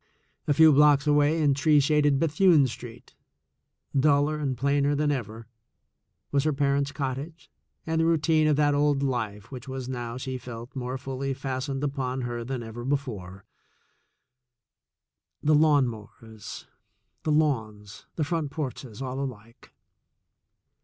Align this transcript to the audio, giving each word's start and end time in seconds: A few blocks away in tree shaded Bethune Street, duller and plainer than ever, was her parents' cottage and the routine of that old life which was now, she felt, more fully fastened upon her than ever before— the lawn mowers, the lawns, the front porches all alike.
A 0.47 0.53
few 0.55 0.73
blocks 0.73 1.05
away 1.05 1.39
in 1.43 1.53
tree 1.53 1.79
shaded 1.79 2.17
Bethune 2.17 2.65
Street, 2.65 3.13
duller 3.95 4.39
and 4.39 4.57
plainer 4.57 4.95
than 4.95 5.11
ever, 5.11 5.45
was 6.31 6.43
her 6.43 6.51
parents' 6.53 6.91
cottage 6.91 7.51
and 7.85 8.01
the 8.01 8.05
routine 8.07 8.47
of 8.47 8.55
that 8.55 8.73
old 8.73 9.03
life 9.03 9.51
which 9.51 9.67
was 9.67 9.87
now, 9.87 10.17
she 10.17 10.39
felt, 10.39 10.75
more 10.75 10.97
fully 10.97 11.35
fastened 11.35 11.83
upon 11.83 12.21
her 12.21 12.43
than 12.43 12.63
ever 12.63 12.83
before— 12.83 13.45
the 15.43 15.53
lawn 15.53 15.87
mowers, 15.87 16.65
the 17.21 17.31
lawns, 17.31 18.07
the 18.15 18.23
front 18.23 18.49
porches 18.49 19.03
all 19.03 19.19
alike. 19.19 19.71